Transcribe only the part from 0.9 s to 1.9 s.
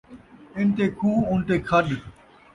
کھوہ اُنتے کھݙ